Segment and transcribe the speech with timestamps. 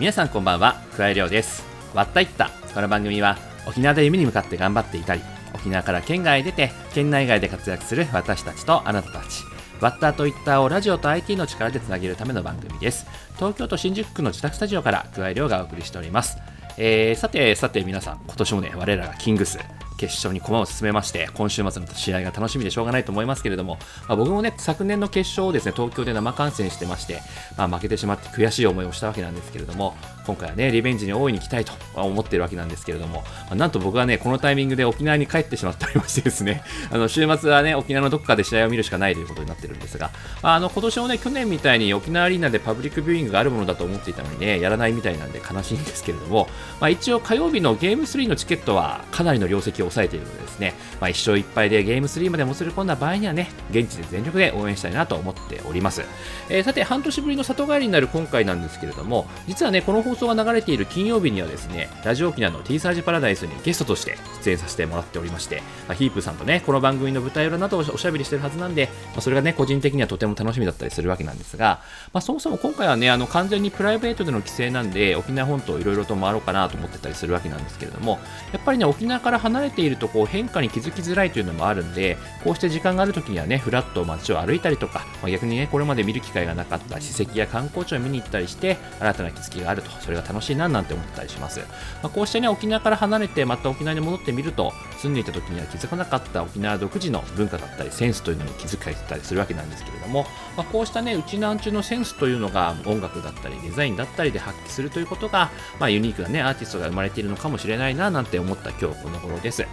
[0.00, 1.62] 皆さんこんばんはくわえりょうです。
[1.92, 2.48] わったいった。
[2.72, 3.36] この番組は
[3.68, 5.20] 沖縄で夢に向かって頑張っていたり
[5.54, 9.42] 沖縄から県外へ出て県内外で活躍する私たちとあなたたち。
[9.78, 13.06] ワッターとイッターをラジオと IT の力でつなげるための番組です。
[13.36, 16.38] 東京都新宿区の自宅スタジオから桑井亮がお送りしております。
[16.78, 19.58] えー、さてさて皆さん今年もね我らがキングス
[20.00, 27.20] 決勝に駒を進めまして、今週末の試合が楽しみでしょうがないと思いますけれども、まあ、僕もね、昨年の決勝をですね、東京で生観戦してまして、
[27.58, 29.94] まあ、負けてしまって悔しい思いをしたわけなんですけれども、
[30.30, 36.62] 今回はね、リベンジに大いに来たいと思っているわけなんですけれども、なんと僕はね、このタイミングで沖縄に帰ってしまっておりましてですね、
[36.92, 40.10] あの週末はね、沖縄のどこかで試合を見るしかないということになってるんですが、
[40.42, 46.48] あの今年もね、去年みたいに沖縄アリーナでパブリックビューイングがあるものだと思っていたのにね、やらないみたいなんで悲しいんですけれども、
[46.80, 56.02] まあ、一応火曜日のゲーム3のチケットはかなりの量積を抑えているのでですね、まあ、1勝1敗でゲーム3までもつれ込んだ場合にはね、現地で全力で応援したいなと思っております。
[56.48, 71.80] えー、さて、半年ぶりの里帰りになる今回なんですけれども、実はね、この放送送が流れている金曜日にはですね、ラジオ沖縄の T サージパラダイスにゲストとして出演させてもらっておりまして、まあ、ヒープさんとね、この番組の舞台裏などをおしゃべりしてるはずなんで、まあ、それがね、個人的にはとても楽しみだったりするわけなんですが、
[72.12, 78.18] まあ、そもそも今回はね、あの完全にプライベートでの規制なんで、沖縄本島いろいろと回ろうかなと思ってたりするわけなんですけれども、
[78.52, 91.60] やっぱりね、沖縄から離れているとこう変化に気づきづらいというのもあるんで、こうして時間がある時にはね、ふらっと街を歩いたりとか、まあ、逆にね、これまで見る機会がなかった史跡や観光地を見に行ったりして、新たな気づきがあると、それが楽しいななんて思ったりします。
[91.60, 91.66] ま
[92.04, 109.66] あ、こうしてね、沖縄から離れて、また沖縄に戻ってみると、住んでいた時には気づかなかった沖縄独自の文化だったり、センスというのに気づかれてたりするわけなんですけれども、まあ、こうしたね、うちなんちゅのセンスというのが音楽だったり、デザインだったりで発揮するということが、まあ、ユニークなね、アーティストが生まれているのかもしれないななんて思った今日この頃です。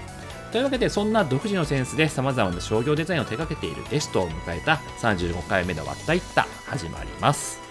[0.51, 7.66] というわけでそんな独自のセンスで様々な商業デザインを手掛けているゲストを迎えた35回目のわったいった始まります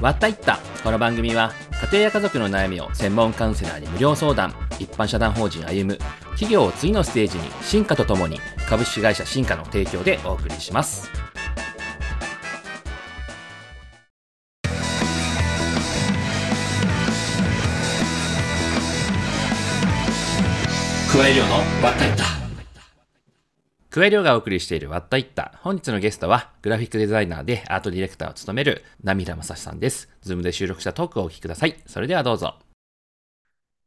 [0.00, 5.98] わったいったこの番組は家庭や家族の悩みを専門カウンセラーに無料相談一般社団法人歩む
[6.30, 8.38] 企業を次のステージに進化とともに
[8.68, 11.10] 株式会社進化の提供でお送りします。
[21.10, 21.54] クワイリョウの
[21.84, 22.47] わったいった。
[23.98, 25.58] クワイリョウがお送りしているわったいった。
[25.60, 30.08] 本日のゲストは、グラフィックデザイナーでアートディレクターを務める、波平昌志さんです。
[30.22, 31.74] Zoom で収録したトークをお聞きください。
[31.84, 32.54] それではどうぞ。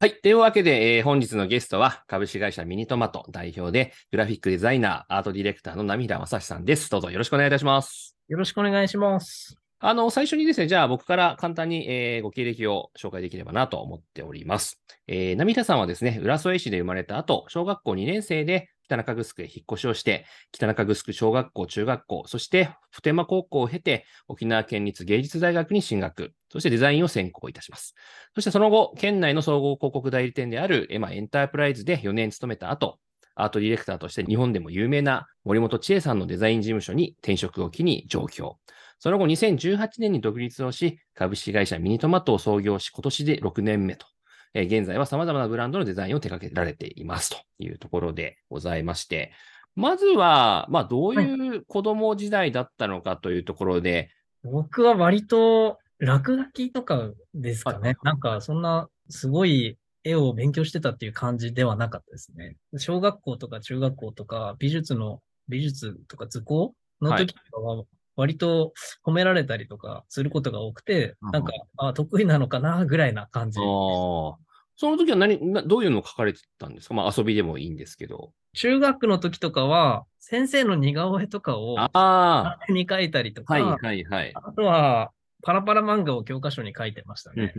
[0.00, 0.12] はい。
[0.20, 6.90] というわけで、えー、本日のゲストは、株式会社ミニトマト代表で、グラフィックデザイナー、アートディレクターの波平昌志さんです。
[6.90, 8.14] どうぞよろしくお願いいたします。
[8.28, 9.56] よろしくお願いします。
[9.78, 14.78] あの、最初にですね、じゃあ僕から簡単に、えー、ご経歴を紹介できればなと思っております。
[15.06, 27.94] えー、ナミタさんはですね、浦添市で生まれた後、小学校2年生で北中城へ引っ越しをして、北中城小学校、中学校、そして普天間高校を経て、沖縄県立芸術大学に進学、そしてデザインを専攻いたします。
[28.34, 32.98] そしてその後、県内の総合広告代理店であるエマエンタープライズで4年勤めた後、
[33.34, 38.58] アートディレクターとして日本でも有名な森本千恵さんのデザイン事務所に転職を機に上京。
[38.98, 44.06] その後2018年に独立をし、株式会社ミニトマトを創業し、今年で6年目と。
[44.54, 49.32] えー、現在は様々なブランドのデザインを手掛けられていますというところでございまして、
[49.74, 54.10] まずは、まあ、どういう子供時代だったのかというところで、
[54.42, 57.96] はい、僕は割と落書きとかですかね。
[58.02, 62.56] なんか、そんなすごい絵を勉強してたっていう感じではなかったですね。
[62.76, 67.84] 小学校とか中学校とか美術の、美術とか図工の時とかは、
[68.16, 68.72] 割と
[69.04, 73.58] 褒められたりとかすることが多くて、なんか、あ得意なのかなぐらいな感じ。
[73.60, 76.94] あその時は何、どういうのを書かれてたんですか？
[76.94, 78.32] まあ遊びでもいいんですけど。
[78.54, 82.58] 中学の時とかは、先生の似顔絵とかを、ああ。
[82.68, 84.32] に描いたりとか、はいはいはい。
[84.34, 85.10] あとは、
[85.42, 87.54] パラパラ漫画を教科書に書いてましたね。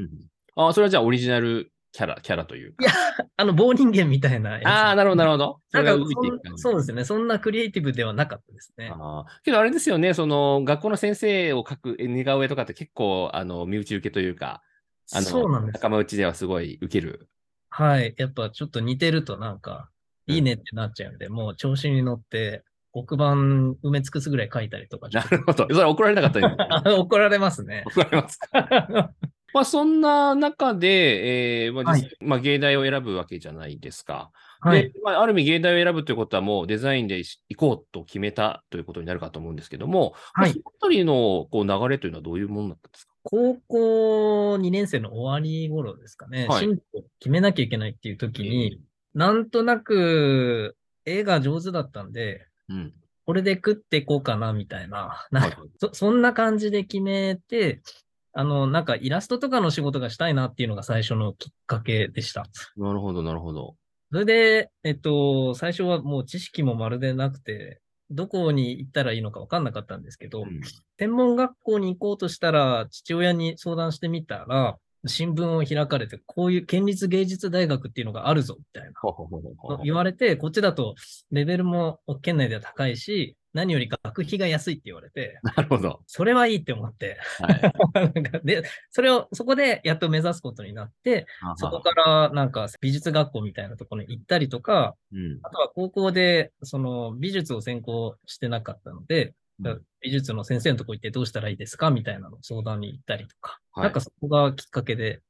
[0.56, 2.84] ああ、それはじゃあオリジナルキャラ、キャラというか。
[2.84, 2.94] いや、
[3.38, 5.62] あの、棒人間みたいなああ、なるほど、なるほど。
[5.69, 7.06] それが動いていくそうですね。
[7.06, 8.92] そんなクリエイティブではなかったですね。
[8.92, 14.63] あけどあれですよね、その、学校の先生を描く似顔絵とかって結構、あの、身内受けというか、
[15.13, 17.30] あの、そうなんです仲間内ではすごい受ける。
[17.69, 18.16] はい。
[18.18, 19.92] やっぱちょっと似てるとなんか、
[20.25, 23.34] いいねってなっちゃうんで、うん、もう調子に乗って、黒板
[23.88, 25.10] 埋め尽くすぐらい書いたりとか。
[25.10, 25.68] なるほど。
[25.69, 26.56] それ怒られなかったよ、
[27.01, 27.84] 怒られますね。
[27.86, 29.12] 怒られますか。
[29.53, 34.31] まあ、そんな中で、えーまあはい、まあ、芸大を選ぶわけじゃないですか。
[34.59, 43.13] はい、でまあ、ある意味、芸大を選ぶということは、もうデザインで行こうと決めたということになるかと思うんですけども、はい、そのあたりのこう流れというのはどういうものだったんですか？
[43.23, 48.79] 高校2年生の終わり頃ですかね、はい、進路を決めなきゃいけないっていう時に、
[49.15, 50.75] うん、なんとなく
[51.06, 52.94] 絵が上手だったんで、うん。
[53.25, 55.25] これで食っていこうかな、みたいな。
[55.31, 55.69] なんかはい。
[55.79, 57.81] そそんな感じで決めて、
[58.33, 62.45] あの、なんかイラストとかの仕事がしたいなっていうのが最初のきっかけでした。
[62.75, 63.75] なるほど、なるほど。
[64.12, 70.62] それで、えっと、最初はもう知識もまるでなくて、どこに行ったらいいのか分かんなかったんですけど、うん
[71.00, 79.80] 専門学校に行こうとしたら、父親に相談してみたら、新聞を開かれて、こういう県立芸術大学っていうのがあるぞ、みたいな。
[79.83, 80.95] 言われて、こっちだと
[81.31, 86.01] レベルも県内では高いし、何より学費が安いって言われて、なるほど。
[86.07, 88.13] それはいいって思って、はい。
[88.13, 91.27] なんかで、それを、そこでやっと目指すことになって、
[91.57, 95.39] そこからなんか美術学校みたいなところに行ったりとか、うん。
[95.44, 105.21] あとは高校でその美術を専攻してなかったので、うん美術の先生のとこ行ってどうしたらいいですかみたいなの相談に行ったりとか、はいなんかそこがきっかけで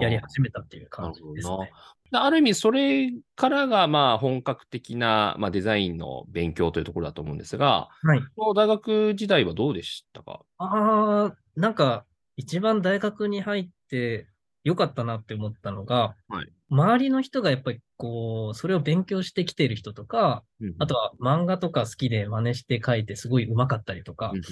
[0.00, 1.70] やり始めたっていう感じですね。
[2.10, 8.22] である意味、それからが、まあ、本格的な、まあ、デザインの勉強というところだと思うんですが、はい。
[8.56, 10.40] 大学時代はどうでしたか？
[10.56, 12.06] ああ、なんか
[12.36, 14.26] 一番大学に入って
[14.64, 20.44] 良かったなって思ったのが、はい周りの人がやっぱりこう、それを勉強してきている人とか、
[20.78, 24.44] あとは漫画とか好きで真似して書いてすごい上手かったりとかうん、うん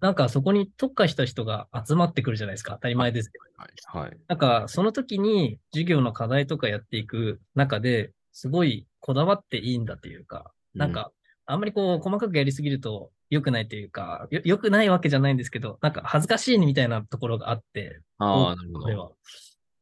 [0.00, 2.74] なんかそこに特化した人が集まってくるじゃないですか。
[2.74, 3.44] 当たり前ですけど。
[3.56, 4.04] はい。
[4.06, 4.16] はい。
[4.28, 11.10] なんかその時に授業の課題とかやっていく中で、すごいこだわっていいんだっていうか、なんか
[11.46, 19.16] あんまりこう細かくやりすぎると良くないというか、よ良くないわけじゃないんですけど、なんか恥ずかしいみたいなところがあって、ああ、なるほど。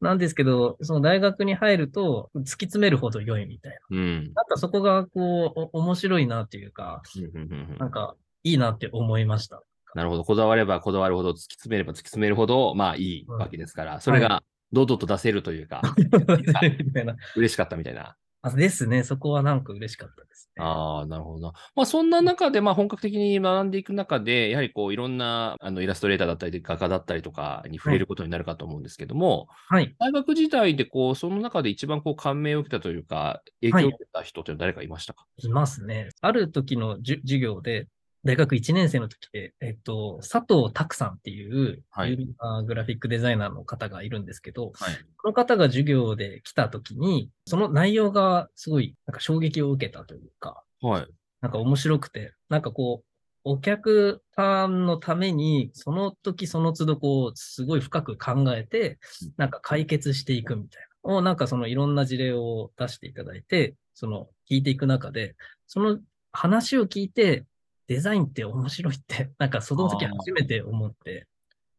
[0.03, 3.97] なんですけど、その大学に入ると突き詰めるほど良いみたいな。
[3.97, 4.33] うん。
[4.33, 9.63] なんかそこがこう、お面白いなっていうか、うんうんうんうんなんかいいなって思いました。
[9.95, 10.23] なるほど。
[10.23, 17.15] こだわればこだわるほど、突き詰めれば突き詰めるほど、まあいいわけですから、それが堂々と出せるというか、 みたいな。
[17.35, 18.15] 嬉しかったみたいな。
[18.45, 19.03] あですね。
[19.03, 20.63] そこはなんか嬉しかったですね。
[20.63, 21.53] ああ、なるほどな。
[21.75, 29.95] まあそんな中で、まあ本格的に学んでいく中で、やはりこういろんなあのイラストレーターだったり、画家だったりとかに触れることになるかと思うんですけども、はい。
[29.97, 36.09] 大学時代でこう、その中で一番こう感銘を受けたというか、影響を受けた人って誰かいましたか、いますね。
[36.19, 37.87] ある時の授業で、
[38.25, 44.95] 大学1年生の時で、えっと、佐藤拓さんっていう、はい有名なグラフィックデザイナーの方がいるんですけど、はい。
[45.17, 51.07] この方が授業で来た時に、その内容がすごいなんか衝撃を受けたというか、はい。
[51.41, 53.05] なんか面白くて、なんかこう、
[53.45, 61.15] お客さんのために、その時その都度こう、すごい深く考えてうん、なんか解決していくみたいな。
[61.15, 65.35] を、なんかそのいろんな事例を出していただいて、その聞いていく中で、
[65.67, 65.99] その
[66.31, 67.45] 話を聞いて、
[67.93, 71.27] デザインって面白いって、 なんかその時初めて思って、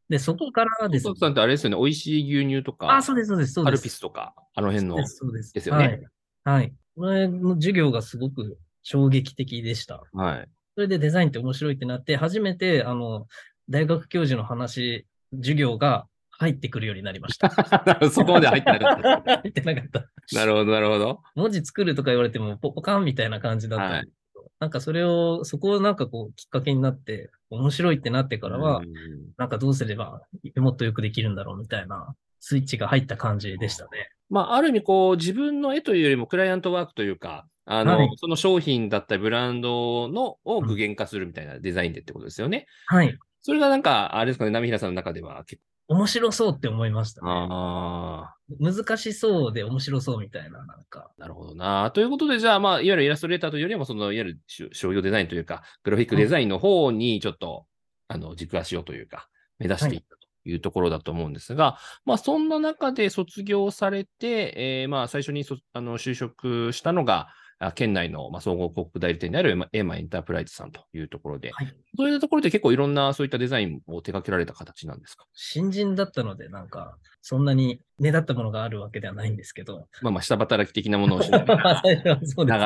[0.08, 3.82] で、そこからです佐藤さんってあれですよね、美味しい牛乳とか、あ、そうです、そうです、そうです。
[3.82, 4.96] ピスとか、あの辺の。
[4.96, 5.68] そうです、そうです。
[5.68, 6.00] よね
[6.44, 6.60] はい。
[6.60, 6.74] はい。
[6.96, 10.02] これの授業がすごく衝撃的でした。
[10.12, 10.48] はい。
[10.76, 13.26] それでデザインって面白いってなって、初めて、あの、
[13.68, 17.50] 大学教授の話、授業が入ってくるようになりました。
[18.10, 19.40] そこまで入ってなかった。
[19.42, 20.10] 入ってなかった。
[20.32, 21.22] なるほど、なるほど。
[21.34, 24.16] 文字作るとか言われても、ポポカンみたいな感じだったんですけど、
[24.60, 28.86] なんかそれを、そこをなんかこう、きっかけになって、面白いってなってからは、うん
[29.36, 30.22] なんかどうすれば
[30.56, 34.10] もっとよくできるんだろうみたいな、スイッチが入った感じでしたね。
[34.30, 42.66] まあ、ある意味、こう、自分の絵というよりも、クライアントワークというか、あの、はいその商品だったり、ブランドのを具現化するみたいなデザインでってことですよね。
[42.86, 43.18] はい。
[43.42, 47.32] それがなんか、あれですかね、波平さんの中では結面白そうって思いました構、ね。
[47.50, 51.10] あ難しそうで面白そうみたいな、なんか。
[51.16, 51.90] あ、なるほどな。
[51.92, 57.66] ということで、じゃあ、まあ、いわゆるイラストレーターというよりも、その、いわゆるし商業デザインというか、グラフィックデザインの方に、ちょっと、
[58.08, 67.34] あの、軸足をというか、目指していったというところだと思うんですが、まあ、そんな中で卒業されて、えーまあ、最初にそあの就職したのが、あ
[67.74, 71.74] 県内の、まあ、総合広告代理店であるエマエマエンタープライズさんというところで、はい。
[71.96, 75.26] そういうところで結構いろんなそういったデザインを手掛けられた形なんですか？
[75.32, 79.88] 新人だったので、なんか、そんなに目立ったものがあるわけではないんですけど。
[80.02, 81.82] まあまあ、下働き的なものをしながら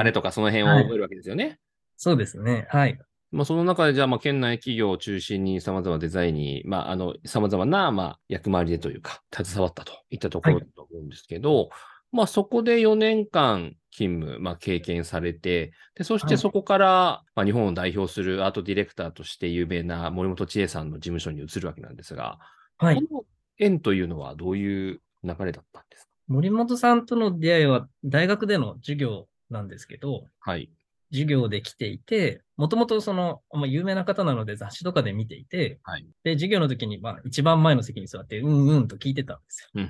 [0.02, 1.58] 流れとかその辺を覚えるわけですよね。
[1.96, 2.66] そうですね。
[2.70, 2.98] はい。
[3.30, 11.68] まあ、その中で、じゃあ、まあ、県内企業を中心に様々なデザインに、まあ、あの、様々な、まあ、役回りでというか、携わったといったところだと思うんですけど、
[12.12, 22.38] まあ、そこで4年間勤務、まあ、経験されて、で、そしはいてそこから、まあ、日本を代表するアートディレクターとして有名な森本千恵さんの事務所に移るわけなんですが、
[22.78, 22.96] はい。
[22.96, 23.24] この
[23.58, 26.08] 縁というのはどういう流れだったんですか？
[26.28, 30.70] 森本さんとの出会いは大学での授業なんですけど、はい。
[31.10, 36.06] 授業で来ていて、もともとその、まあ、有名な方なので雑誌とかで見ていて、はい。
[36.22, 39.86] で、授業の時に、まあ、一番前の席に座って、うんうんと聞いてたんですよ。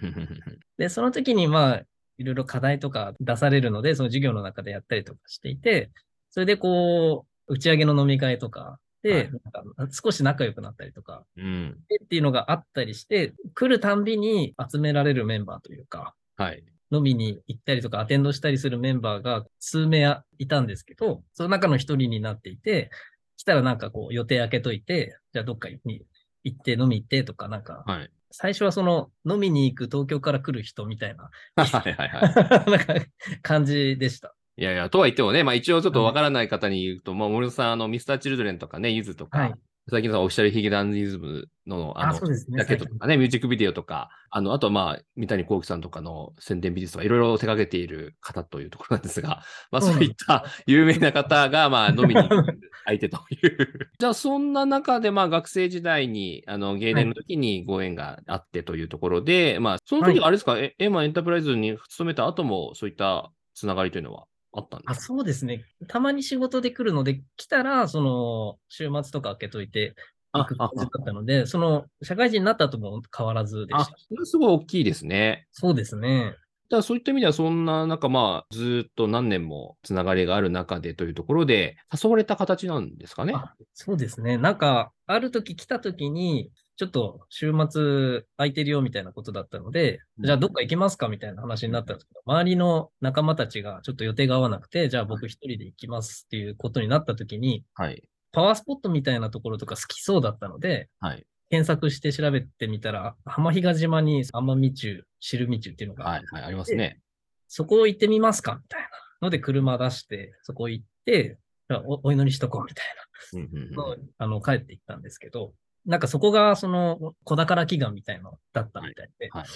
[0.79, 1.83] で、その時に、まあ、
[2.19, 5.91] いろいろ課題とか出されるので、その授業の中でやったりとかしていて、
[6.31, 9.13] それでこう、打ち上げの飲み会とかはでい、
[9.53, 11.77] なんか少し仲良くなったりとか、うん。
[12.05, 16.63] っていうのがあったりして、来るたんびに集められるメンバーというか、はい。
[16.91, 22.91] 飲みに行ったりとかアテンドしたりするメンバーが数名いたんですけど、その中の一人になっていて、
[23.37, 26.03] 来たらなんかこう予定開けといて、じゃあどっかに
[26.45, 28.11] 行って飲み行ってとかなんか、はい。
[28.31, 32.69] 最初はその飲みに行く東京から来る人みたいな、 はいはいはい。
[32.71, 33.07] なんか
[33.43, 34.35] 感じでした。
[34.57, 39.55] いやいや、とは言ってもね、まあ一応ちょっとわからない方に言うと、まあ森本さん、あの、ミスターチルドレンとかね、ゆずとか、はい
[39.91, 42.37] 最近のオフィシャルヒゲダンディズムの、ああ、のね。
[42.37, 52.59] ジャケットとかね、ミュージックビデオとか、あの、あとはまあ、三谷幸喜さんとかの宣伝美術とか、いろいろ手掛けている方というところなんですが、まあ、そういった有名な方が、まあ、飲みに行く
[52.89, 53.91] 相手という。
[53.99, 65.05] じゃあ、そんな中で、まあ、学生時代に、あの、芸年の時にご縁があってというところで、まあ、その時はあれですか、えエマエンタープライズに勤めた後も、そういったつながりというのはあったんであ、すか？
[65.05, 65.65] そうですね。
[65.87, 69.95] たまに仕事で来るので、来たら、その、週末とか開けといて
[70.33, 73.99] 行く感じだったので、その、社会人になった後も変わらずであ、した。
[73.99, 75.47] それはすごい大きいですね。
[75.53, 76.37] そうですね。
[76.71, 83.33] じゃあそういった意味では、そんな中、まあ、ずーっと何年もつながりがある中でというところで、誘われた形なんですかね。
[83.35, 84.37] あそうですね。
[84.37, 98.03] なんか、ある時来た時に、ちょっと週末空いてるよみたいなことだったので、うんじゃあどっか行きますかみたいな話になったんですけど、周りの仲間たちがちょっと予定が合わなくて、じゃあ僕一人で行きますっていうことになった時に、はい。
[98.31, 101.27] パワースポットみたいなところとか好きそうだったので、はい。
[101.51, 106.23] 検索して調べてみたら、浜比嘉島に奄美中、汁見中っていうのが、はい。
[106.31, 106.43] はい。
[106.45, 107.01] ありますね。
[107.49, 108.89] そこ行ってみますかみたいな
[109.23, 111.39] ので車出して、そこ行って、
[111.71, 113.41] おお祈りしとこうみたいな。
[113.41, 115.53] うんうんうんのあの、帰っていったんですけど、
[115.87, 119.49] なんかそこが、その、小宝祈願みたいのだったみたいで、はいはい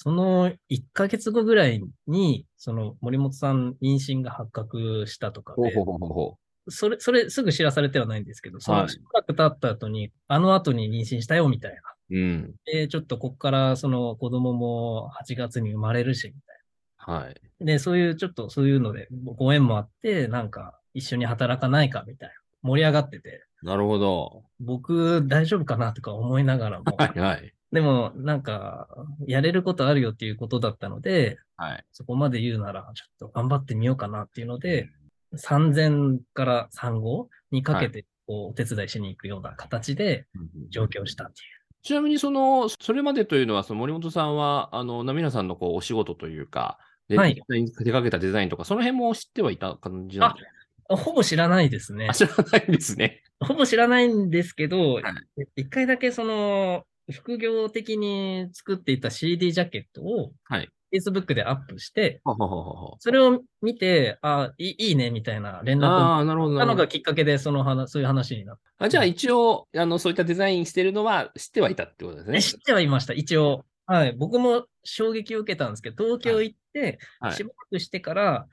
[0.00, 6.38] その1ヶ月後ぐらいに、その森本さん妊娠が発覚したとかで、ほうほうほうほ
[6.70, 11.78] それ、それすぐ知らされてはないんですけど、そはいのしばらく経った後に、あの後に妊娠したよみたいな。
[12.10, 12.18] う。
[12.18, 12.54] うん。
[12.64, 17.40] で、ちょっとこっからその子供も8月に生まれるし、みたいはい。
[17.60, 17.66] な。
[17.66, 22.34] で、そういう、ちょっとそういうので、ご縁もあって、なんか一緒に働かないかみたいな。
[22.62, 24.44] 盛り上がってて、なるほど。
[24.60, 27.18] 僕大丈夫かなとか思いながらも、 はい。
[27.18, 27.54] はい。
[27.72, 28.88] でもなんか、
[29.26, 31.84] やれることあるよっていうことだったので、はい。
[31.92, 34.88] そこまで言うなら、ちょっと頑張ってみようかなっていうので、
[35.36, 40.26] 3000から35にかけて、こう、お手伝いしに行くような形で
[40.70, 41.58] 上京したっていう。
[41.82, 50.44] ちなみに、その、それまでというのは、その森本さんは、あの、ナミナさんのこう、お仕事というか、ではい手掛けたデザインとか、その辺も知ってはいた感じなんです
[50.88, 50.96] か？
[50.96, 52.14] ほぼ知らないですねあ、。
[52.14, 53.22] 知らないんですね。
[53.40, 55.04] ほぼ知らないんですけどはい、
[55.56, 60.68] 一回だけその、副業的に作っていた CD ジャケットをはい。
[60.92, 62.20] Facebook でアップして、
[62.98, 65.80] それを見て、あいいいいねみたいな連う。
[65.82, 66.54] 絡をああ、なるほど。
[66.54, 72.32] なるほどたのがきっかけで、その話、そういう話になっあじゃあ、一応、あの、そういったデザインしてるのは知ってはいたってことですた。
[72.32, 72.38] ね。
[72.38, 73.64] え知ってはいました、一応。
[73.86, 74.12] はい。
[74.12, 78.46] 僕も衝撃を受けたんですけど、東京行って、はいしばらくしてから、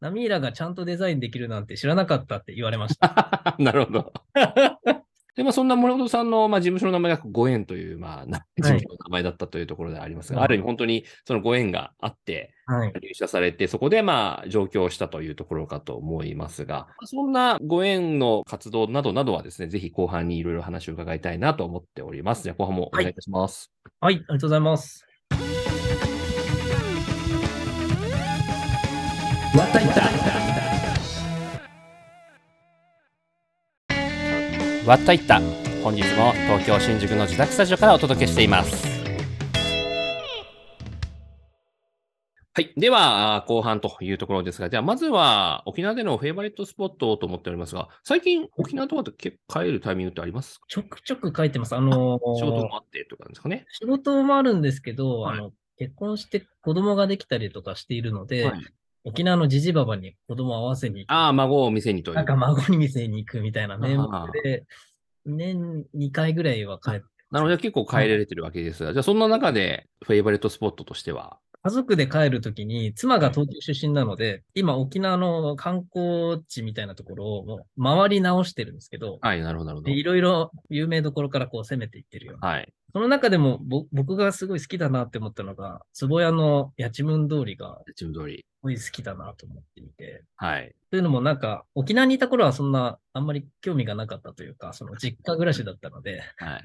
[0.00, 3.54] ナミーラがちゃんとデザインできるなんて知らなかったって言われました。
[3.60, 4.12] なるほど。
[5.40, 12.92] で、まあ、そんな森本さんの、まあ、事務所の名前がご縁という、まあ、な事務所の名前だったというところでありますが、はいある意味本当にそのご縁があって、はい。
[12.92, 22.42] 入社されて、そこでまあ上京したというところかと思いますが、そんなご縁の活動などなどはですね、ぜひ後半にいろいろ話を伺いたいなと思っております。
[22.42, 23.72] じゃあ後半もお願いいたします。
[23.98, 25.06] はい、ありがとうございます。
[29.56, 30.29] わったいた
[34.86, 35.40] わったいった
[35.82, 39.00] 本日も東京新宿の自宅スタジオからお届けしています
[42.52, 42.72] はい。
[42.76, 50.66] では、後半というところですが、じゃあ、まずは、沖縄でのフェイバリットスポットをと思っておりますが、最近、沖縄とかって結構帰るタイミングってありますか？
[50.68, 51.76] ちょくちょく書いてます。
[51.76, 53.66] あのー仕事もあってとかですかね。
[53.70, 58.60] 仕事もあるんですけど、はいあの、結婚して子供ができたりとかしているので、はい
[59.04, 61.10] 沖縄のじじばばに子供を合わせに行く。
[61.10, 62.14] ああ、孫を店にという。
[62.16, 64.64] なんか孫に店に行くみたいな名あ目で、
[65.24, 82.40] 年2回ぐらいは帰って、なので結構帰られてるわけですが、じゃあそんな中でフェイバリットスポットとしては、家族で帰るときに、妻が東京出身なので、今沖縄の観光地みたいなところを回り直してるんですけど、はい、なるほど、なるほでいろいろ有名どころからこう攻めていってるような。
[82.40, 82.46] ど。
[82.46, 82.72] はい。
[82.92, 88.46] その中でもぼ僕がすごい好きだなって思ったのが、坪屋の八千文通りがチーム通り。
[88.60, 90.22] すごい好きだなと思っていて。
[90.36, 90.74] はい。
[90.90, 96.58] というのもなんか、沖縄にいた頃はそんなあんまり興味がなかったというか、その実家暮らしだったので、は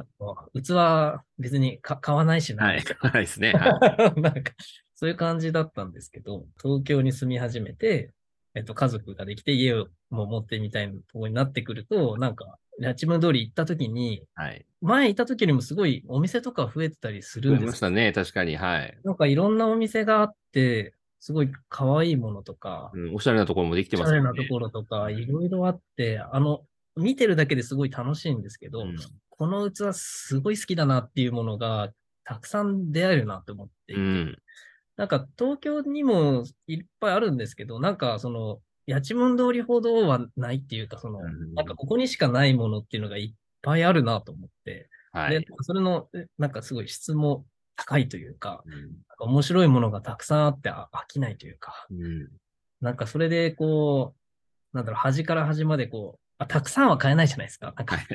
[0.55, 0.61] い。
[0.61, 2.83] 器別にか買わないしな、はい。
[2.99, 3.53] はいですね。
[3.53, 4.51] は なんか、
[4.93, 8.11] そういう感じだったんですけど、東京に住み始めて、
[8.55, 14.65] えっと、家族ができて家をも持ってみたいなところになってくると、なんか、八幡通り行った時に、はい。
[14.81, 18.57] 前いた時よりもすごいお店とか増えてたりする増んですえましたね、確かに。
[18.57, 18.97] はい。
[19.03, 20.93] なんかいろんなお店があって、
[21.25, 24.29] すごい可愛いものとか、うん、おしゃれなところもできておしますよね。
[24.29, 26.62] ゃれなところとか、いろいろあって、あの、
[26.96, 28.96] 見てるだけですごい楽しいんですけど、うん
[29.38, 31.89] この器すごい好きだなっていうものが
[32.24, 34.38] たくさん出会えるなと思っていて、うん。
[34.96, 49.32] なんか東京にもいっぱいあるんですけど、なんかその、八幡通りほどはないっていうか、その、うんなんかここにしかないものっていうのがいっぱいあるなと思って、ではい。、それの、えなんかすごい質も高いというか、うん。
[49.32, 52.29] 面白いものがたくさんあってあ飽きないというか、うん。
[52.82, 54.15] なんかそれでこ
[54.74, 57.74] う、なんだろう、端から端までこう、あたくさんは買えないじゃないですか。
[57.77, 58.08] なんかはい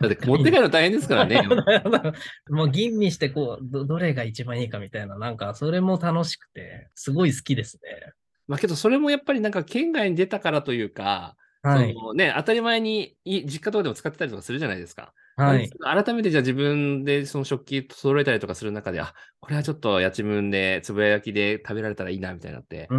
[0.00, 1.40] だって持って帰るの大変ですからね。
[2.50, 8.12] もう吟味してこうど、どれが一番いいかみたいな、なんかそれも楽しくて、すごい好きですね。
[8.48, 12.02] まあけど、それもやっぱりなんか県外に出たからというか、はい。
[12.02, 15.14] そのね、当たり前にい実家とかでも使ってたりとかするじゃないですか。
[15.36, 15.74] はい。
[15.80, 22.98] 改めてじゃあ自分でその食器揃えたりとかする中で、あ、これはちょっと八千分でつぶや焼きで食べられたらいいなみたいなのってう、ー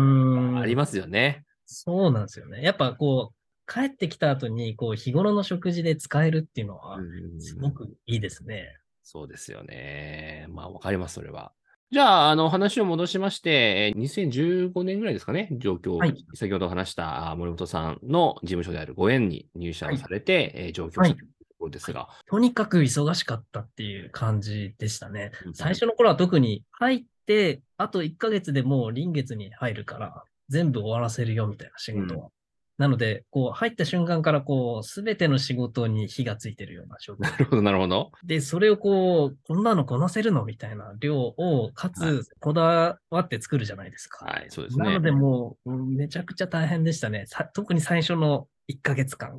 [0.61, 0.63] ん。
[0.63, 1.45] ありますよね。
[1.65, 2.61] そうなんですよね。
[2.63, 8.77] やっぱこう、帰ってきた後に、こう、日頃の食事で使えるっていうのは、うんすごくいいですね。
[9.05, 10.47] そうですよね。
[10.49, 11.53] まあ、わかります、それは。
[11.93, 16.25] じゃあ、あの、話を戻しまして、えー2015年ぐらいですかね、状況、はい。
[16.33, 21.27] 先ほど話したあ森本さんの事務所であるご縁に入社をされて、えー上京はいしたと
[21.59, 25.33] ころですが、とにかく忙しかったっていう感じでしたね。
[25.45, 25.53] うん。
[25.53, 32.29] 最初の頃は特に入って、あと1ヶ月でもう臨月に入るから、全部終わらせるよみたいな仕事は。
[32.77, 38.11] なので、こう、入った瞬間から、こう、すべての仕事に火がついてるような状況なるほど、なるほど。
[38.23, 40.43] で、それをこう、こんなのこなせるの？
[40.43, 44.25] みたいな量を、かはいつ、こだわって作るじゃないですか。
[44.25, 44.85] はい、そうですね。
[44.85, 47.25] なので、もう、うんめちゃくちゃ大変でしたね。
[47.27, 49.37] さ特に最初の1ヶ月間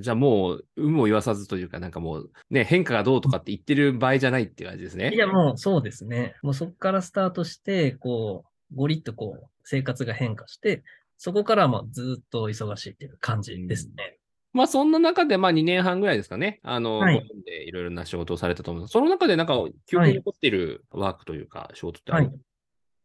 [0.00, 5.12] じゃあもう、有無を言わさずというか、なんかもう、ね、変化がどうとかって言ってる場合じゃないっていう感じですね。
[5.14, 6.34] いや、もうそうですね。
[6.42, 10.82] もうそこからスタートして、こう、ゴリッとこう、生活が変化して、
[11.22, 14.18] そこからはもうずっと忙しいっていう感じですね。
[14.52, 16.58] まあそんな中で、まあ2年半ぐらいですかね。
[16.64, 17.24] あの、はい。
[17.46, 18.92] でいろいろな仕事をされたと思うんです。
[18.92, 19.54] その中でなんか
[19.86, 22.34] 記憶に残っているワークというか、仕事ってある、はい。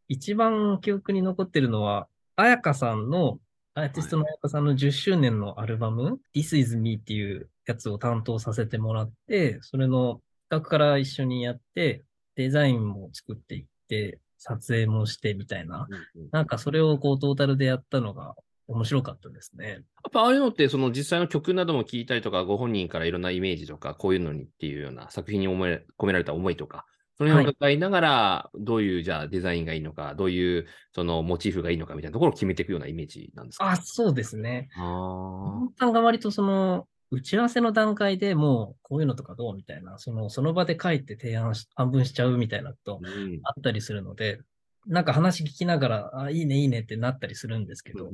[0.07, 3.37] 一番記憶に残ってるのは、彩香さんの、
[3.75, 12.03] アーティストの彩香さんの10周年のアルバム、This is Me っていうやつを担当させてもらって、それの企画から一緒にやって、
[12.33, 15.87] デザインも作っていって、撮影もしてみたいな。
[15.89, 18.35] うんうんなんかそれをこうトータルでやったのが
[18.67, 19.69] 面白かったですね。
[19.69, 25.55] やっぱああいうのって、その実際の曲なども聞いたりとか、ご本人からいろんなイメージとか、こういうのにっていうような作品に込
[26.05, 26.85] められた思いとか、
[27.17, 33.71] その辺を伺いながら、どういうじゃあデザインがいいのか、どういうそのモチーフがいいのかみたいなところを決めていくようなイメージなんですか？
[33.71, 34.67] あ、そうですね。
[34.75, 43.01] あ本さんが割とその、打ち合わせの段階でもう、こういうのとかどうみたいな、その、その場で書いて提案し、半分しちゃうみたいなこと
[43.43, 44.39] あったりするので、
[44.87, 48.09] なんか話聞きながら、あ、いいね、いいねってなったりするんですけど、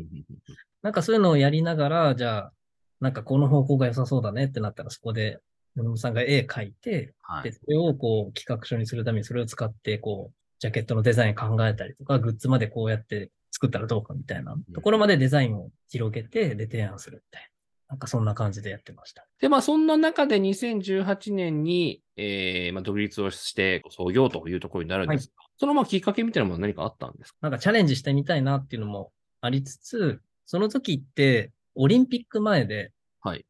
[0.82, 2.54] なんかそういうのをやりながら、じゃあ、
[3.00, 5.40] なんかこの方向が良さそうだねってなったら、そこで、
[5.76, 7.52] 野々さんが絵描いて、で、はい。
[7.52, 17.53] それをこう企画書にするためにそれを使って、こう、ジャケットのデザイン考えたりとか、グッズまでこうやって作ったらどうかみたいなところまでデザインを広げて、で、提案するみたいな。
[17.94, 19.28] なんかそんな感じでやってました。
[19.40, 27.38] で、まあ、そんな中で2018年に、えーまあ、独立をして創業というところになるんですが、そのまあきっかけみたいなものは何かあったんですか？
[27.42, 33.46] なんかチャレンジしてみたいなっていうのもありつつ、その時って、オリンピック前で、はい。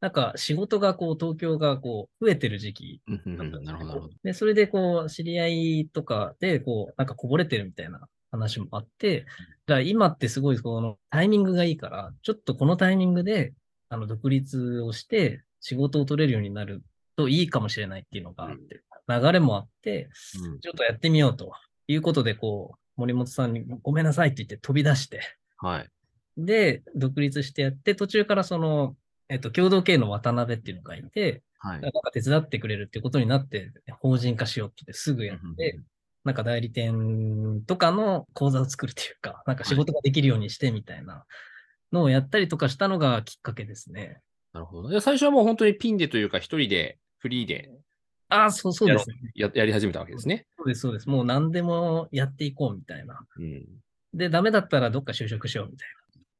[0.00, 4.14] なんか仕事がこう、東京がこう、増えてる時期だったんですねなるほど、なるほど。
[4.24, 9.26] で、それでこう、知り合いとかで、こう、なんかこぼれてるみたいな話もあって、
[9.66, 13.54] だ今ってすごいこのタイミングがいいから、ちょっとこのタイミングで、
[13.88, 16.82] あの、独立をして仕事を取れるようになる
[17.16, 20.08] といいかもしれないっていうのがあって、流れもあって、
[20.42, 21.52] うんちょっとやってみようと
[21.88, 25.20] いうことで、こう、森本さんにごめんなさいって言って飛び出して、
[25.58, 25.88] はい。
[26.36, 28.96] で、独立してやって、途中からその、
[29.28, 31.80] えっと、共同経営の渡辺っていうのがいて、はい。
[31.80, 35.80] なんか手伝ってくれるっていうことになって、法人化しようって言ってすぐやって、
[36.24, 41.24] なんか代理店とかの講座を作るっていうか、なんか仕事ができるようにしてみたいな
[41.92, 44.20] のをやったりとかしたのがきっかけですね。
[44.52, 44.88] なるほど。
[44.88, 47.70] で最初はもう本当にピンでというか、一人でフリーで
[48.28, 49.16] ああ、そうそうですね。
[49.34, 50.46] ややり始めたわけですね。
[50.56, 51.08] そうです、そうです。
[51.08, 53.20] もう何でもやっていこうみたいな。
[53.36, 53.64] うん。
[54.12, 55.88] で、ダメだったらどっか就職しようみたい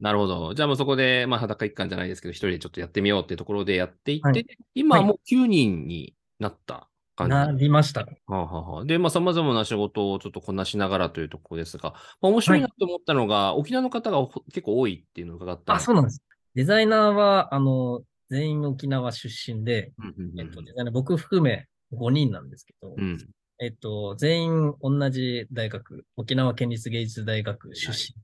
[0.01, 0.55] なるほど。
[0.55, 6.89] じゃあもうそこで、まあ裸一貫じゃないですけど、一人でちょっとやってみようっていうところでやっていって、はい今はもう9人になった。
[7.15, 7.31] 感じ。
[7.31, 8.01] なりました。
[8.01, 16.23] はあはあはあで、まあ、様々な仕事をちょっとこなしながらというところですが、まあ、面白いなと思ったのが、沖縄の方がほ結構多いっていうのを伺ったあ、そうなんです。
[16.55, 19.93] デザイナーは、あの、全員沖縄出身で、
[20.39, 23.19] えっと、デザイナー僕含め5人なんですけど、うん。
[23.61, 28.15] えっと、全員同じ大学、沖縄県立芸術大学出身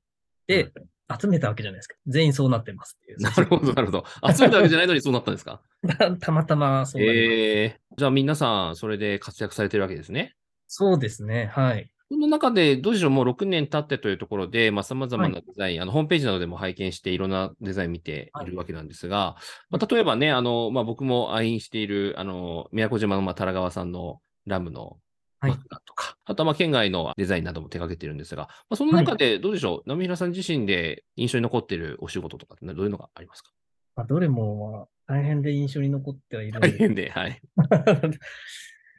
[0.46, 0.72] で、
[1.18, 1.96] 集めたわけじゃないですか。
[2.06, 3.20] 全員そうなってますっていう。
[3.20, 4.04] なるほど、なるほど。
[4.34, 5.60] 集めたわけじゃないのにそうなったんですか？
[5.98, 7.32] た たまたまそうなります。
[7.32, 10.34] ええじゃあ皆さん、それで活躍されてるわけですね。
[10.66, 11.46] そうですね。
[11.52, 11.90] はい。
[12.12, 19.36] その中で、どうでしょう、もう6年経ってというところで、まあ、様々なデザイン、あの、ホームページなどでも拝見して、いろんなデザイン見ているわけなんですが、
[19.70, 24.98] まあ、例えばね、あの、まあ、僕も愛飲している、あの、宮古島の、まあ、多良川さんのラムの
[25.40, 25.50] はい。
[25.52, 33.50] マフラーとか、あとは、まあ、県外のデザインなども手掛けてるんですが、まあ、その中で、どうでしょう、波平さん自身で印象に残っているお仕事とかって、どういうのがありますか？
[33.96, 37.40] まあ、どれもまあ大変で印象に残ってはいるん大で変で、はい。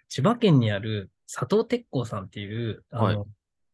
[0.10, 3.30] 千葉県にある佐藤鉄工さんっていう、あの、はい。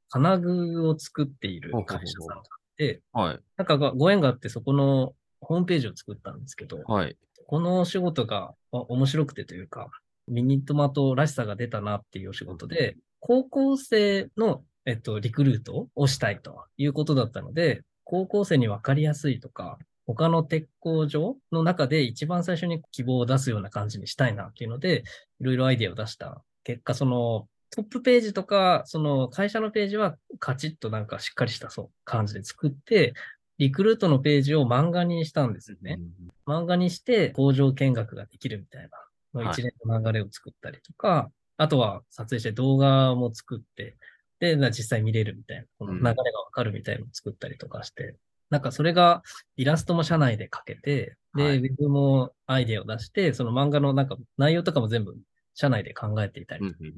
[0.10, 2.44] 金具を作っている会社さんがあっ
[2.78, 3.40] て、はい。
[3.58, 7.18] なんかがご縁があってそこのホームページを作ったんですけど、はい。
[7.48, 9.90] このお仕事があ面白くてというか、
[10.28, 25.04] ミニトマトらしさが出たなっていうお仕事で、高校生の、えっと、リクルートをしたいということだったので、高校生に分かりやすいとか、他の鉄工所の中で一番最初に希望を出すような感じにしたいなっていうので、
[25.42, 33.14] いろいろアイデアを出した結果、そのトップページとか、その会社のページはカチッとなんかしっかりしたそう感じで作って、
[33.58, 36.00] リクルートのページを漫画にしたんですよね。
[36.46, 38.90] 漫画にして工場見学ができるみたいな、
[39.34, 39.48] はい。
[39.48, 43.98] 一連の流れを作ったりとか、あとは撮影して動画も作って、
[44.40, 48.16] で、な実際見れるみたいな、この流れがわかるみたいなのを作ったりとかして、
[48.50, 49.24] なんかそれが
[49.58, 51.58] イラストも社内で描けて、で、はい。
[51.58, 55.16] ウェブもアイデアを出して、その漫画のなんか内容とかも全部
[55.54, 56.94] 社内で考えていたりうんうん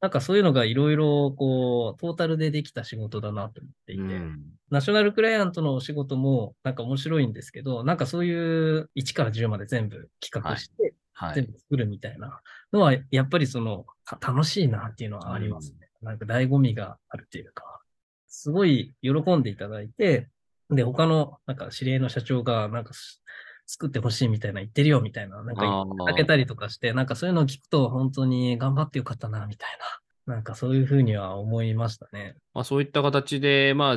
[0.00, 4.10] なんかそういうのがいろいろこう、トータルでできた仕事だなと思っていて、うん。
[4.10, 10.92] うんナショナルクライアントのお仕事もなんか面白いんですけど、なんかそういう1から10まで全部企画して、はい。
[11.34, 12.40] 全部作るみたいな
[12.72, 15.88] のは、やっぱりその、た楽しいなっていうのはありますね。
[16.02, 17.80] なんか醍醐味があるっていうか、
[18.28, 20.28] すごい喜んでいただいて、
[20.70, 23.22] で、他の、なんか知り合いの社長が、なんかす
[23.66, 29.78] 作ってほしいみたいな言ってるよみたいな、なんか言っていただけたりとかして、なんかそういうのを聞くと本当に頑張ってよかったな、みたい
[30.26, 30.34] な。
[30.34, 32.36] なんかそういうふうには思いましたね。
[32.52, 33.96] まあ、そういった形で、まあ、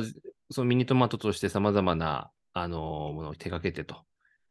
[0.50, 3.96] そのミニトマトとして様々な、あの、ものを手掛けてと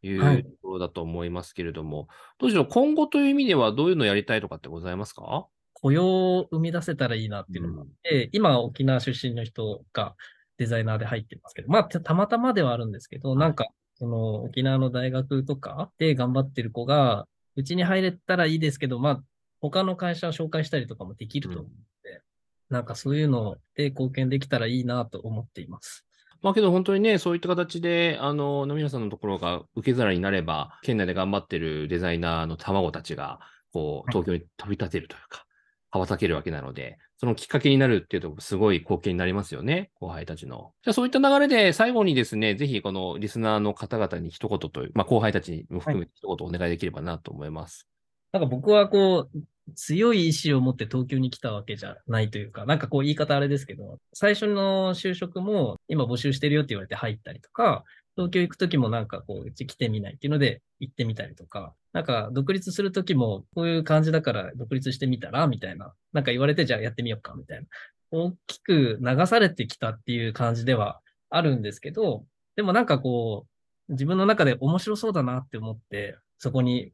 [0.01, 0.39] いはい。
[0.39, 2.07] うところだと思いますけれども、
[2.38, 5.47] どうでしょう、今後という意味ではどういうのをやりたいとかってございますか？
[5.73, 10.15] 雇用を生み出せたらいいなっていうのがあって、今沖縄出身の人が
[10.57, 13.38] デザイナーで入ってますけど、まあたたまたまではあるんですけど、はい。
[13.38, 19.23] なんかその沖縄の大学とかで頑張ってる子が、うちに入れたらいいですけど、まあ
[19.62, 21.71] 他の会社を紹介したりとかもできると思っ
[22.03, 22.21] て、
[22.69, 26.05] なんかそういうので貢献できたらいいなと思っています。
[26.41, 33.39] まあけど本当にね、そういった形で、あの、野宮さんのところが受け皿になれば、県内で頑張ってるデザイナーの卵たちが、
[33.71, 35.45] こう、はい東京に飛び立てるというか、
[35.91, 40.71] 羽ばたけるわけなので、そのきっかけになるっていうと、すごい貢献になりますよね、後輩たちの。
[40.84, 47.88] じゃあそういった流れで、最後にですね、ぜひこのリスナーの方々に一言という、まあ後輩たちも含めて一言お願いできればなと思います。
[48.32, 49.39] なんか僕はこう、
[49.75, 57.84] 強い意志を持って東京に来たわけじゃないというか、なんかこう言い方あれですけど、最初の就職も今募集してるよって言われて入ったりとか、
[58.15, 67.65] 東京行くときもなんかこう、うち来てみないっていうので行ってみたりとか、なんか独立するときもこういう感じだから独立してみたらみたいな、なんか言われてじゃあやってみようかみたいな。
[68.12, 73.45] 大きく流されてきたっていう感じではあるんですけど、でもなんかこ
[73.89, 76.91] う、自分の中で面白そうだなって思って、そこに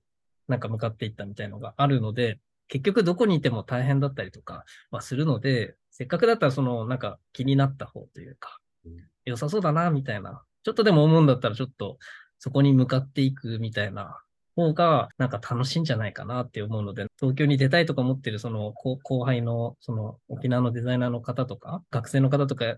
[0.47, 11.97] なんか向かっていったみたいのがあるので、結局どこにいても大変だったりとかはするので、せっかくだったらそのなんか気になった方というかうん、良さそうだなみたいな、ちょっとでも思うんだったらちょっと
[12.39, 14.21] そこに向かっていくみたいな
[14.55, 22.77] 方がなんか楽しいんじゃないかなって思うので、東京に出たいとか思ってるその後後輩のその沖縄のデザイナーの方とか、学生の方とか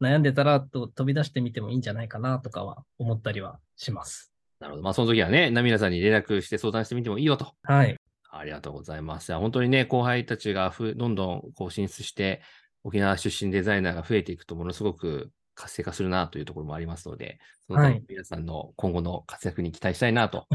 [0.00, 4.32] 悩んでたらと飛び出してみてもいいんじゃないかなとかは思ったりはします。
[4.58, 4.82] なるほど。
[4.82, 7.96] まあその時はね、ナミラさんに連絡して相談してみてもいいよとはい。
[8.32, 9.32] ありがとうございます。
[9.34, 12.42] 本当にね、後輩たちがふどんどんこう進出して、
[12.82, 20.46] 沖縄出身デザイナーが増えていくと、ものすごく活性化するなというところもありますので、その皆さんの今後の活躍に期待したいなと、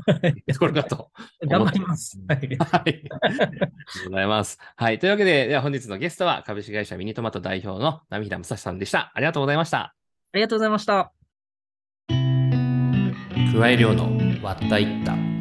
[0.60, 1.12] これかと。
[1.48, 2.20] 頑張ります。
[2.28, 2.40] はい。
[2.40, 2.50] はい。
[2.58, 3.68] ありがと
[4.08, 4.60] うございます。
[4.76, 5.00] はい。
[5.00, 9.12] というわけで、では本日のゲストは株式会社ミニトマト代表の波平正さんでした。
[9.13, 9.80] ありがとうございました。
[9.80, 9.94] あ
[10.34, 11.13] りがとうございました。
[12.10, 15.37] 加え量の割ったいった。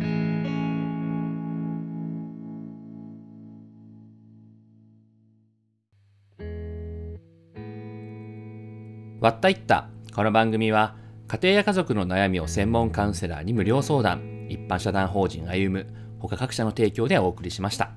[9.26, 9.88] わったいった。
[10.14, 10.94] この番組は
[11.26, 15.86] 家庭や家族の悩みを専門カウンセラーに無料相談一般社団法人歩む
[16.20, 17.90] 他各社の提供でお送りしました。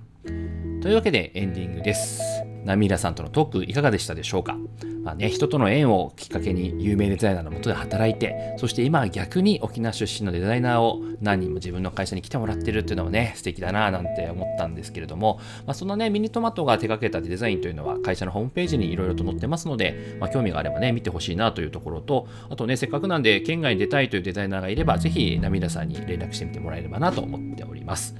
[0.81, 2.38] というわけでエンディングです。
[2.69, 4.55] ナミラさんとのトークいかがでしたでしょうか？
[5.03, 28.15] まあね、人との縁をきっかけに有名デザイナーのもとで働いて、そして今は逆に沖縄出身のデザイナーを何人も自分の会社に来てもらってるっていうのもね、素敵だななんて思ったんですけれども、まあ、そのね、ミニトマトが手掛けたデザインというのは会社のホームページにいろいろと載ってますので、まあ、興味があればね、見てほしいなというところと、あとね、せっかくなんで県外に出たいというデザイナーがいれば、ぜひナミラさんに連絡してみてもらえればなと思っております。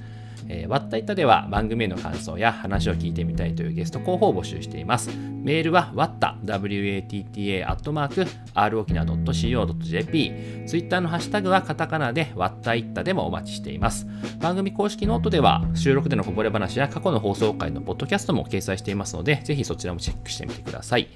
[0.52, 5.10] えー、わったいたでは番組への感想や話を聞いてみたいというゲスト候補を募集しています。
[5.42, 14.06] メールは watta アットマーク rokinawa.co.jp ツイッターのハッシュタグはカタカナでわったいったでもお待ちしています。
[14.38, 21.08] 番組公式ノートでは収録でのこぼれ話や過去の放送回のポッドキャストも掲載していますので、ぜひそちらもチェックしてみてください。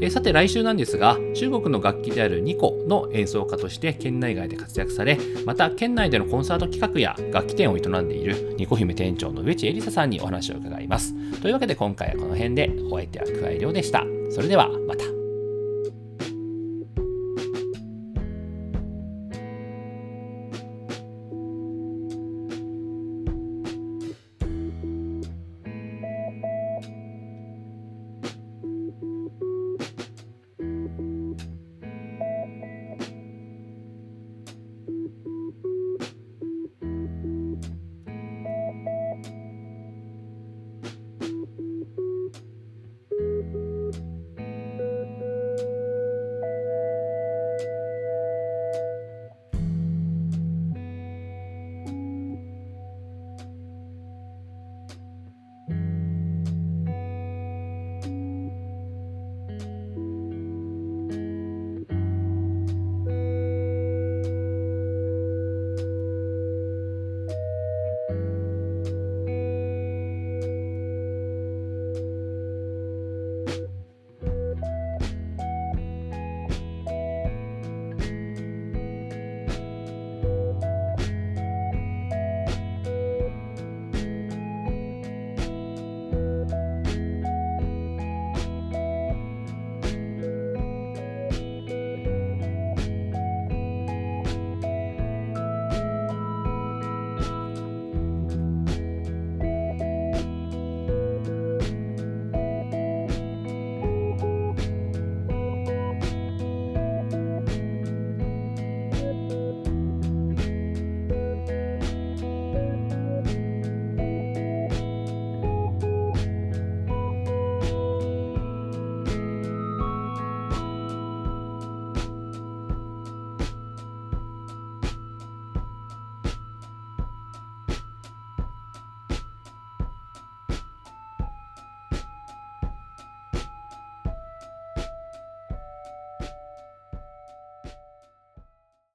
[0.00, 11.14] え、さて来週なんですが、中国の楽器である二胡の演奏家として県内外で活躍され、また県内でのコンサート企画や楽器店を営んでいるニコ姫店長の植地エリサさんにお話を伺います。
[11.40, 14.06] というわけで今回はこの辺でお相手は桑井でした。
[14.30, 15.19] それではまた。